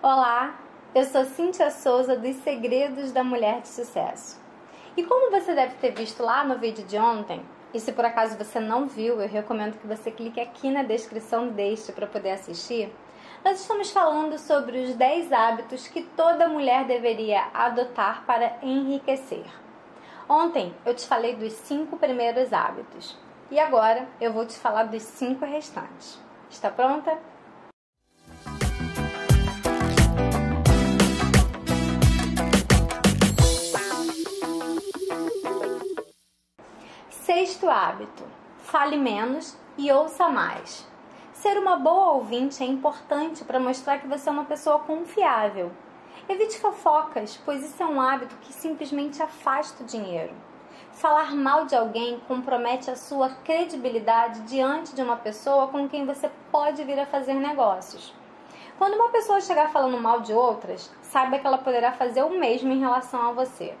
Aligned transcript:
Olá, 0.00 0.54
eu 0.94 1.02
sou 1.02 1.24
Cíntia 1.24 1.72
Souza 1.72 2.16
dos 2.16 2.36
Segredos 2.36 3.10
da 3.10 3.24
Mulher 3.24 3.62
de 3.62 3.66
Sucesso. 3.66 4.40
E 4.96 5.02
como 5.02 5.32
você 5.32 5.52
deve 5.56 5.74
ter 5.74 5.90
visto 5.90 6.22
lá 6.22 6.44
no 6.44 6.56
vídeo 6.56 6.84
de 6.86 6.96
ontem, 6.96 7.42
e 7.74 7.80
se 7.80 7.90
por 7.90 8.04
acaso 8.04 8.38
você 8.38 8.60
não 8.60 8.86
viu, 8.86 9.20
eu 9.20 9.28
recomendo 9.28 9.76
que 9.76 9.88
você 9.88 10.12
clique 10.12 10.40
aqui 10.40 10.70
na 10.70 10.84
descrição 10.84 11.48
deste 11.48 11.90
para 11.90 12.06
poder 12.06 12.30
assistir. 12.30 12.94
Nós 13.44 13.60
estamos 13.60 13.90
falando 13.90 14.38
sobre 14.38 14.78
os 14.84 14.94
10 14.94 15.32
hábitos 15.32 15.88
que 15.88 16.04
toda 16.04 16.48
mulher 16.48 16.84
deveria 16.84 17.48
adotar 17.52 18.22
para 18.24 18.56
enriquecer. 18.62 19.46
Ontem 20.28 20.72
eu 20.86 20.94
te 20.94 21.08
falei 21.08 21.34
dos 21.34 21.54
5 21.54 21.96
primeiros 21.96 22.52
hábitos 22.52 23.18
e 23.50 23.58
agora 23.58 24.06
eu 24.20 24.32
vou 24.32 24.46
te 24.46 24.56
falar 24.56 24.84
dos 24.84 25.02
5 25.02 25.44
restantes. 25.44 26.20
Está 26.48 26.70
pronta? 26.70 27.18
Sexto 37.38 37.70
hábito: 37.70 38.24
fale 38.64 38.96
menos 38.96 39.56
e 39.76 39.92
ouça 39.92 40.28
mais. 40.28 40.84
Ser 41.32 41.56
uma 41.56 41.76
boa 41.76 42.14
ouvinte 42.14 42.64
é 42.64 42.66
importante 42.66 43.44
para 43.44 43.60
mostrar 43.60 43.98
que 43.98 44.08
você 44.08 44.28
é 44.28 44.32
uma 44.32 44.44
pessoa 44.44 44.80
confiável. 44.80 45.70
Evite 46.28 46.58
fofocas, 46.58 47.40
pois 47.44 47.64
isso 47.64 47.80
é 47.80 47.86
um 47.86 48.00
hábito 48.00 48.34
que 48.40 48.52
simplesmente 48.52 49.22
afasta 49.22 49.84
o 49.84 49.86
dinheiro. 49.86 50.34
Falar 50.90 51.32
mal 51.32 51.64
de 51.64 51.76
alguém 51.76 52.18
compromete 52.26 52.90
a 52.90 52.96
sua 52.96 53.28
credibilidade 53.28 54.40
diante 54.40 54.92
de 54.92 55.00
uma 55.00 55.16
pessoa 55.16 55.68
com 55.68 55.88
quem 55.88 56.04
você 56.04 56.28
pode 56.50 56.82
vir 56.82 56.98
a 56.98 57.06
fazer 57.06 57.34
negócios. 57.34 58.12
Quando 58.76 58.94
uma 58.94 59.10
pessoa 59.10 59.40
chegar 59.40 59.70
falando 59.70 60.02
mal 60.02 60.22
de 60.22 60.32
outras, 60.32 60.92
saiba 61.02 61.38
que 61.38 61.46
ela 61.46 61.58
poderá 61.58 61.92
fazer 61.92 62.24
o 62.24 62.36
mesmo 62.36 62.72
em 62.72 62.80
relação 62.80 63.22
a 63.28 63.30
você. 63.30 63.76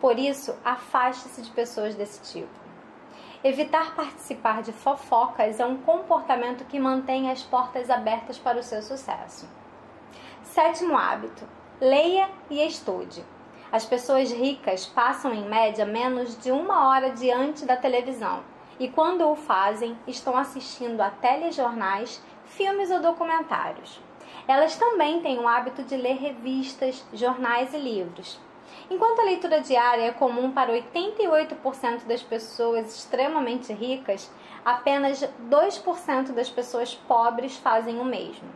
Por 0.00 0.18
isso, 0.18 0.56
afaste-se 0.64 1.42
de 1.42 1.50
pessoas 1.50 1.94
desse 1.94 2.32
tipo. 2.32 2.63
Evitar 3.44 3.94
participar 3.94 4.62
de 4.62 4.72
fofocas 4.72 5.60
é 5.60 5.66
um 5.66 5.76
comportamento 5.76 6.64
que 6.64 6.80
mantém 6.80 7.30
as 7.30 7.42
portas 7.42 7.90
abertas 7.90 8.38
para 8.38 8.58
o 8.58 8.62
seu 8.62 8.80
sucesso. 8.80 9.46
Sétimo 10.42 10.96
hábito: 10.96 11.46
leia 11.78 12.30
e 12.48 12.66
estude. 12.66 13.22
As 13.70 13.84
pessoas 13.84 14.32
ricas 14.32 14.86
passam 14.86 15.34
em 15.34 15.46
média 15.46 15.84
menos 15.84 16.40
de 16.42 16.50
uma 16.50 16.88
hora 16.88 17.10
diante 17.10 17.66
da 17.66 17.76
televisão 17.76 18.40
e, 18.80 18.88
quando 18.88 19.28
o 19.28 19.36
fazem, 19.36 19.94
estão 20.06 20.38
assistindo 20.38 21.02
a 21.02 21.10
telejornais, 21.10 22.24
filmes 22.46 22.90
ou 22.90 23.02
documentários. 23.02 24.00
Elas 24.48 24.74
também 24.78 25.20
têm 25.20 25.38
o 25.38 25.46
hábito 25.46 25.82
de 25.82 25.98
ler 25.98 26.16
revistas, 26.16 27.04
jornais 27.12 27.74
e 27.74 27.78
livros. 27.78 28.40
Enquanto 28.90 29.20
a 29.20 29.24
leitura 29.24 29.60
diária 29.60 30.02
é 30.02 30.12
comum 30.12 30.50
para 30.50 30.72
88% 30.72 32.04
das 32.06 32.22
pessoas 32.22 32.94
extremamente 32.94 33.72
ricas, 33.72 34.30
apenas 34.64 35.26
2% 35.48 36.32
das 36.32 36.50
pessoas 36.50 36.94
pobres 36.94 37.56
fazem 37.56 37.98
o 37.98 38.04
mesmo. 38.04 38.48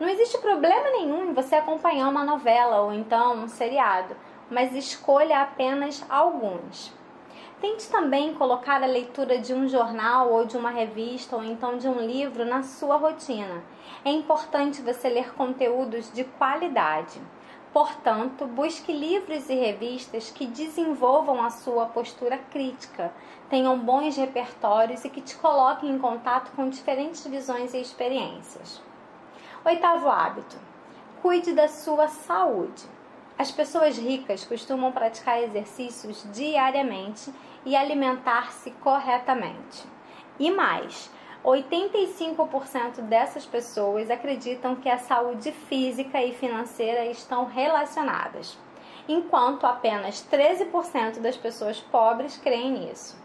Não 0.00 0.08
existe 0.08 0.38
problema 0.38 0.90
nenhum 0.90 1.30
em 1.30 1.32
você 1.32 1.56
acompanhar 1.56 2.08
uma 2.08 2.24
novela 2.24 2.80
ou 2.80 2.92
então 2.92 3.36
um 3.36 3.48
seriado, 3.48 4.16
mas 4.50 4.74
escolha 4.74 5.42
apenas 5.42 6.04
alguns. 6.08 6.92
Tente 7.60 7.88
também 7.90 8.34
colocar 8.34 8.82
a 8.82 8.86
leitura 8.86 9.38
de 9.38 9.52
um 9.52 9.68
jornal 9.68 10.32
ou 10.32 10.44
de 10.44 10.56
uma 10.56 10.70
revista 10.70 11.34
ou 11.34 11.42
então 11.42 11.76
de 11.76 11.88
um 11.88 12.00
livro 12.00 12.44
na 12.44 12.62
sua 12.62 12.96
rotina. 12.96 13.62
É 14.04 14.10
importante 14.10 14.80
você 14.80 15.08
ler 15.08 15.34
conteúdos 15.34 16.12
de 16.12 16.22
qualidade. 16.22 17.20
Portanto, 17.72 18.46
busque 18.46 18.92
livros 18.92 19.48
e 19.50 19.54
revistas 19.54 20.30
que 20.30 20.46
desenvolvam 20.46 21.42
a 21.42 21.50
sua 21.50 21.86
postura 21.86 22.38
crítica, 22.50 23.12
tenham 23.50 23.78
bons 23.78 24.16
repertórios 24.16 25.04
e 25.04 25.10
que 25.10 25.20
te 25.20 25.36
coloquem 25.36 25.90
em 25.90 25.98
contato 25.98 26.50
com 26.56 26.68
diferentes 26.68 27.26
visões 27.26 27.74
e 27.74 27.80
experiências. 27.80 28.80
Oitavo 29.64 30.08
hábito: 30.08 30.56
cuide 31.20 31.52
da 31.52 31.68
sua 31.68 32.08
saúde. 32.08 32.84
As 33.38 33.52
pessoas 33.52 33.96
ricas 33.96 34.44
costumam 34.44 34.90
praticar 34.90 35.42
exercícios 35.42 36.26
diariamente 36.32 37.32
e 37.64 37.76
alimentar-se 37.76 38.70
corretamente. 38.82 39.86
E 40.40 40.50
mais, 40.50 41.10
85% 41.44 43.00
dessas 43.02 43.46
pessoas 43.46 44.10
acreditam 44.10 44.74
que 44.74 44.88
a 44.88 44.98
saúde 44.98 45.52
física 45.52 46.22
e 46.22 46.34
financeira 46.34 47.06
estão 47.06 47.44
relacionadas, 47.44 48.58
enquanto 49.08 49.66
apenas 49.66 50.26
13% 50.30 51.20
das 51.20 51.36
pessoas 51.36 51.80
pobres 51.80 52.36
creem 52.36 52.72
nisso. 52.72 53.16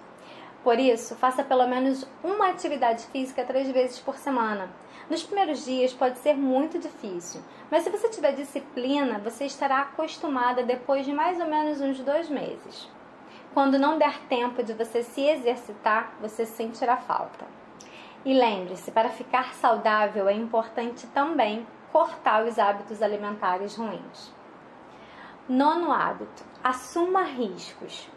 Por 0.64 0.80
isso, 0.80 1.16
faça 1.16 1.44
pelo 1.44 1.68
menos 1.68 2.08
uma 2.24 2.50
atividade 2.50 3.06
física 3.08 3.44
três 3.44 3.70
vezes 3.72 4.00
por 4.00 4.16
semana. 4.16 4.70
Nos 5.10 5.22
primeiros 5.22 5.66
dias 5.66 5.92
pode 5.92 6.20
ser 6.20 6.36
muito 6.36 6.80
difícil, 6.80 7.42
mas 7.70 7.84
se 7.84 7.90
você 7.90 8.08
tiver 8.08 8.34
disciplina, 8.34 9.20
você 9.20 9.46
estará 9.46 9.82
acostumada 9.82 10.64
depois 10.64 11.06
de 11.06 11.12
mais 11.12 11.40
ou 11.42 11.48
menos 11.48 11.82
uns 11.82 12.00
dois 12.00 12.30
meses. 12.30 12.88
Quando 13.54 13.78
não 13.78 13.98
der 13.98 14.20
tempo 14.30 14.64
de 14.64 14.74
você 14.74 15.04
se 15.04 15.28
exercitar, 15.28 16.14
você 16.22 16.46
sentirá 16.46 16.96
falta. 16.96 17.63
E 18.26 18.34
lembre-se, 18.34 18.90
para 18.92 19.10
ficar 19.10 19.54
saudável 19.54 20.30
é 20.30 20.34
importante 20.34 21.06
também 21.08 21.68
cortar 21.92 22.46
os 22.46 22.58
hábitos 22.58 23.02
alimentares 23.02 23.76
ruins. 23.76 24.34
Nono 25.48 25.92
hábito: 25.92 26.44
assuma 26.64 27.24
riscos. 27.24 28.08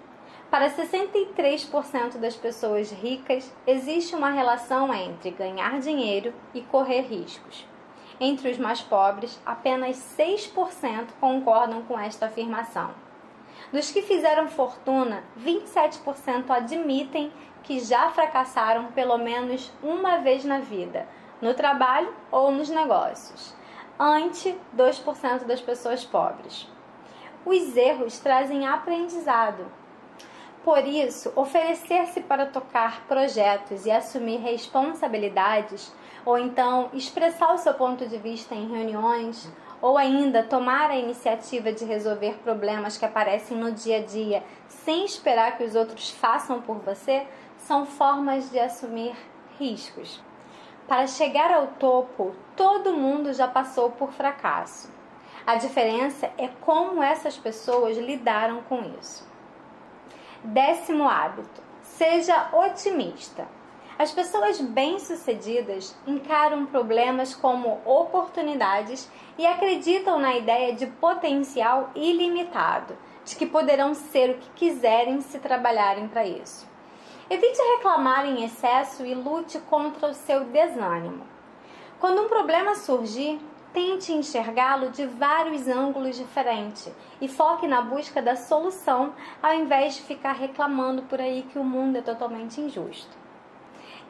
Para 0.48 0.70
63% 0.70 2.18
das 2.18 2.36
pessoas 2.36 2.92
ricas, 2.92 3.52
existe 3.66 4.14
uma 4.14 4.30
relação 4.30 4.94
entre 4.94 5.32
ganhar 5.32 5.80
dinheiro 5.80 6.32
e 6.54 6.60
correr 6.60 7.00
riscos. 7.00 7.66
Entre 8.20 8.48
os 8.48 8.58
mais 8.58 8.80
pobres, 8.80 9.40
apenas 9.44 9.96
6% 10.16 11.08
concordam 11.20 11.82
com 11.82 11.98
esta 11.98 12.26
afirmação. 12.26 13.05
Dos 13.72 13.90
que 13.90 14.02
fizeram 14.02 14.48
fortuna, 14.48 15.24
27% 15.38 16.50
admitem 16.50 17.32
que 17.62 17.80
já 17.80 18.10
fracassaram 18.10 18.92
pelo 18.92 19.18
menos 19.18 19.72
uma 19.82 20.18
vez 20.18 20.44
na 20.44 20.60
vida, 20.60 21.06
no 21.42 21.52
trabalho 21.52 22.14
ou 22.30 22.50
nos 22.52 22.68
negócios, 22.68 23.54
ante 23.98 24.56
2% 24.76 25.44
das 25.44 25.60
pessoas 25.60 26.04
pobres. 26.04 26.68
Os 27.44 27.76
erros 27.76 28.18
trazem 28.18 28.66
aprendizado. 28.66 29.66
Por 30.66 30.84
isso, 30.84 31.32
oferecer-se 31.36 32.20
para 32.22 32.44
tocar 32.44 33.06
projetos 33.06 33.86
e 33.86 33.90
assumir 33.92 34.38
responsabilidades, 34.38 35.94
ou 36.24 36.36
então 36.36 36.90
expressar 36.92 37.54
o 37.54 37.58
seu 37.58 37.72
ponto 37.74 38.04
de 38.04 38.18
vista 38.18 38.52
em 38.52 38.66
reuniões, 38.66 39.48
ou 39.80 39.96
ainda 39.96 40.42
tomar 40.42 40.90
a 40.90 40.96
iniciativa 40.96 41.72
de 41.72 41.84
resolver 41.84 42.40
problemas 42.42 42.98
que 42.98 43.04
aparecem 43.04 43.56
no 43.56 43.70
dia 43.70 43.98
a 43.98 44.02
dia 44.02 44.42
sem 44.66 45.04
esperar 45.04 45.56
que 45.56 45.62
os 45.62 45.76
outros 45.76 46.10
façam 46.10 46.60
por 46.60 46.78
você, 46.78 47.24
são 47.58 47.86
formas 47.86 48.50
de 48.50 48.58
assumir 48.58 49.14
riscos. 49.60 50.20
Para 50.88 51.06
chegar 51.06 51.52
ao 51.52 51.68
topo, 51.78 52.34
todo 52.56 52.92
mundo 52.92 53.32
já 53.32 53.46
passou 53.46 53.92
por 53.92 54.10
fracasso. 54.10 54.90
A 55.46 55.54
diferença 55.54 56.28
é 56.36 56.48
como 56.60 57.00
essas 57.00 57.36
pessoas 57.36 57.96
lidaram 57.96 58.62
com 58.62 58.82
isso. 58.98 59.35
Décimo 60.44 61.08
hábito: 61.08 61.62
seja 61.82 62.48
otimista. 62.52 63.48
As 63.98 64.12
pessoas 64.12 64.60
bem-sucedidas 64.60 65.96
encaram 66.06 66.66
problemas 66.66 67.34
como 67.34 67.80
oportunidades 67.84 69.10
e 69.38 69.46
acreditam 69.46 70.18
na 70.18 70.36
ideia 70.36 70.74
de 70.74 70.86
potencial 70.86 71.90
ilimitado, 71.94 72.96
de 73.24 73.34
que 73.34 73.46
poderão 73.46 73.94
ser 73.94 74.30
o 74.30 74.38
que 74.38 74.50
quiserem 74.50 75.22
se 75.22 75.38
trabalharem 75.38 76.08
para 76.08 76.26
isso. 76.26 76.68
Evite 77.30 77.58
reclamar 77.76 78.26
em 78.26 78.44
excesso 78.44 79.04
e 79.04 79.14
lute 79.14 79.58
contra 79.60 80.08
o 80.08 80.14
seu 80.14 80.44
desânimo. 80.44 81.24
Quando 81.98 82.22
um 82.22 82.28
problema 82.28 82.74
surgir, 82.74 83.40
tente 83.76 84.10
enxergá-lo 84.10 84.88
de 84.88 85.04
vários 85.04 85.68
ângulos 85.68 86.16
diferentes 86.16 86.90
e 87.20 87.28
foque 87.28 87.66
na 87.66 87.82
busca 87.82 88.22
da 88.22 88.34
solução 88.34 89.12
ao 89.42 89.52
invés 89.52 89.96
de 89.96 90.00
ficar 90.00 90.32
reclamando 90.32 91.02
por 91.02 91.20
aí 91.20 91.42
que 91.42 91.58
o 91.58 91.62
mundo 91.62 91.96
é 91.96 92.00
totalmente 92.00 92.58
injusto. 92.58 93.14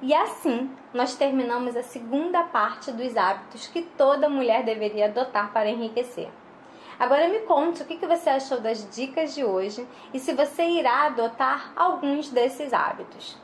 E 0.01 0.15
assim, 0.15 0.71
nós 0.95 1.17
terminamos 1.17 1.75
a 1.75 1.83
segunda 1.83 2.45
parte 2.45 2.93
dos 2.93 3.17
hábitos 3.17 3.67
que 3.67 3.83
toda 3.83 4.29
mulher 4.29 4.63
deveria 4.63 5.07
adotar 5.07 5.53
para 5.53 5.69
enriquecer. 5.69 6.29
Agora 6.97 7.29
me 7.29 7.41
conte 7.41 7.83
o 7.83 7.87
que 7.87 8.07
você 8.07 8.31
achou 8.31 8.61
das 8.61 8.89
dicas 8.95 9.35
de 9.35 9.43
hoje 9.43 9.85
e 10.15 10.21
se 10.21 10.33
você 10.33 10.63
irá 10.63 11.07
adotar 11.07 11.73
alguns 11.75 12.31
desses 12.31 12.73
hábitos. 12.73 13.37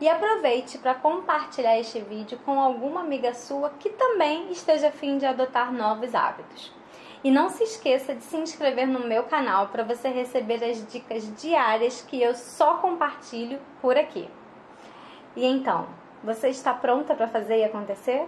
E 0.00 0.08
aproveite 0.08 0.78
para 0.78 0.94
compartilhar 0.94 1.78
este 1.78 2.00
vídeo 2.00 2.38
com 2.46 2.58
alguma 2.58 3.00
amiga 3.00 3.34
sua 3.34 3.68
que 3.78 3.90
também 3.90 4.50
esteja 4.50 4.88
a 4.88 4.92
fim 4.92 5.18
de 5.18 5.26
adotar 5.26 5.70
novos 5.70 6.14
hábitos. 6.14 6.72
E 7.22 7.30
não 7.30 7.50
se 7.50 7.64
esqueça 7.64 8.14
de 8.14 8.24
se 8.24 8.38
inscrever 8.38 8.88
no 8.88 9.00
meu 9.00 9.24
canal 9.24 9.68
para 9.68 9.84
você 9.84 10.08
receber 10.08 10.64
as 10.64 10.90
dicas 10.90 11.30
diárias 11.36 12.00
que 12.00 12.20
eu 12.20 12.34
só 12.34 12.76
compartilho 12.76 13.60
por 13.82 13.98
aqui. 13.98 14.26
E 15.36 15.44
então, 15.44 15.86
você 16.24 16.48
está 16.48 16.72
pronta 16.72 17.14
para 17.14 17.28
fazer 17.28 17.58
e 17.58 17.64
acontecer? 17.64 18.26